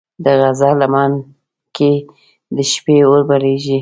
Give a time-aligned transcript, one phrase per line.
[0.23, 1.11] د غره لمن
[1.75, 1.91] کې
[2.55, 3.69] د شپې اور بلېږي.